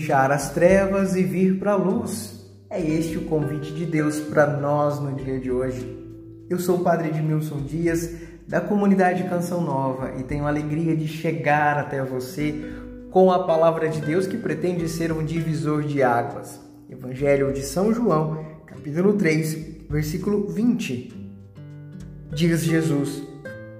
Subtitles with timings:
[0.00, 2.50] deixar as trevas e vir para a luz.
[2.70, 5.86] É este o convite de Deus para nós no dia de hoje.
[6.48, 8.10] Eu sou o Padre Edmilson Dias,
[8.48, 12.54] da comunidade Canção Nova, e tenho a alegria de chegar até você
[13.10, 16.58] com a palavra de Deus que pretende ser um divisor de águas.
[16.88, 21.30] Evangelho de São João, capítulo 3, versículo 20.
[22.32, 23.22] Diz Jesus: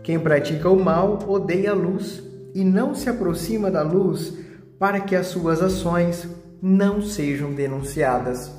[0.03, 2.23] Quem pratica o mal odeia a luz
[2.55, 4.50] e não se aproxima da luz
[4.81, 6.27] para que as suas ações
[6.63, 8.51] não sejam denunciadas.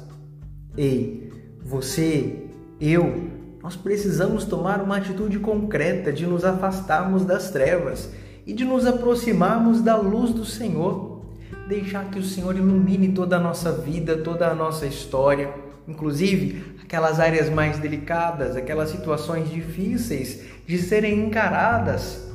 [0.78, 1.34] Ei,
[1.66, 2.44] você,
[2.80, 3.28] eu,
[3.64, 8.12] nós precisamos tomar uma atitude concreta de nos afastarmos das trevas
[8.46, 11.26] e de nos aproximarmos da luz do Senhor.
[11.68, 15.52] Deixar que o Senhor ilumine toda a nossa vida, toda a nossa história,
[15.88, 22.30] inclusive aquelas áreas mais delicadas, aquelas situações difíceis de serem encaradas.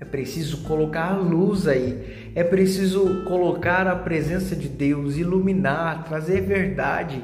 [0.00, 6.40] É preciso colocar a luz aí, é preciso colocar a presença de Deus, iluminar, trazer
[6.42, 7.22] verdade.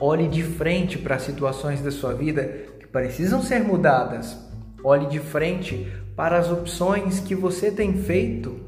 [0.00, 2.44] Olhe de frente para as situações da sua vida
[2.78, 4.36] que precisam ser mudadas.
[4.82, 8.60] Olhe de frente para as opções que você tem feito,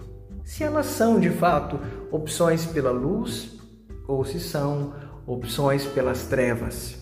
[0.45, 1.79] se elas são de fato
[2.11, 3.59] opções pela luz
[4.07, 4.95] ou se são
[5.27, 6.97] opções pelas trevas.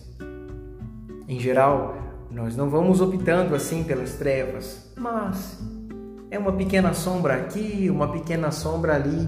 [1.27, 1.97] Em geral,
[2.31, 5.59] nós não vamos optando assim pelas trevas, mas
[6.29, 9.27] é uma pequena sombra aqui, uma pequena sombra ali,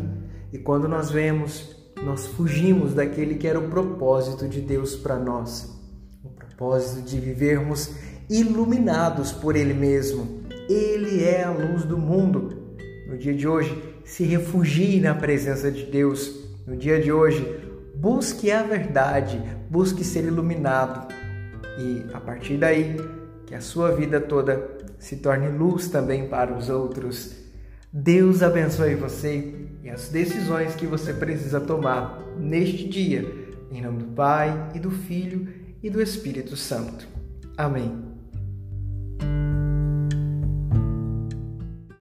[0.53, 5.79] e quando nós vemos, nós fugimos daquele que era o propósito de Deus para nós
[6.23, 7.95] o propósito de vivermos
[8.29, 10.41] iluminados por Ele mesmo
[10.73, 12.77] ele é a luz do mundo.
[13.07, 16.49] No dia de hoje, se refugie na presença de Deus.
[16.65, 17.45] No dia de hoje,
[17.95, 21.13] busque a verdade, busque ser iluminado.
[21.77, 22.95] E a partir daí,
[23.45, 24.55] que a sua vida toda
[25.01, 27.35] se torne luz também para os outros.
[27.91, 33.25] Deus abençoe você e as decisões que você precisa tomar neste dia.
[33.71, 35.47] Em nome do Pai e do Filho
[35.81, 37.07] e do Espírito Santo.
[37.57, 38.10] Amém.